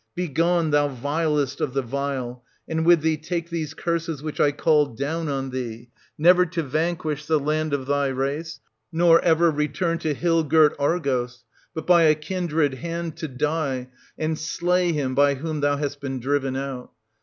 —begone, 0.25 0.71
thou 0.71 0.87
vilest 0.87 1.61
of 1.61 1.75
the 1.75 1.81
vile, 1.83 2.43
and 2.67 2.87
with 2.87 3.01
thee 3.01 3.17
take 3.17 3.51
these 3.51 3.75
my 3.77 3.83
curses 3.83 4.23
which 4.23 4.39
I 4.39 4.51
call 4.51 4.87
down 4.87 5.29
on 5.29 5.51
thee— 5.51 5.91
never 6.27 6.43
to 6.43 6.63
vanquish 6.63 7.27
the 7.27 7.39
land 7.39 7.71
of 7.71 7.85
thy 7.85 8.07
race, 8.07 8.59
no, 8.91 9.05
nor 9.05 9.19
ever 9.23 9.51
return 9.51 9.99
to 9.99 10.15
hill 10.15 10.43
girt 10.43 10.75
Argos, 10.79 11.45
but 11.75 11.85
by 11.85 12.05
a 12.05 12.15
kindred 12.15 12.73
hand 12.73 13.15
to 13.17 13.27
die, 13.27 13.89
and 14.17 14.39
slay 14.39 14.91
him 14.91 15.13
by 15.13 15.35
whom 15.35 15.59
thou 15.61 15.77
hast 15.77 16.01
been 16.01 16.19
driven 16.19 16.55
out. 16.55 16.91